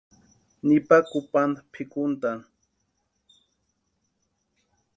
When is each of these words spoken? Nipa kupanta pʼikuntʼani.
Nipa 0.67 0.97
kupanta 1.09 1.59
pʼikuntʼani. 1.71 2.43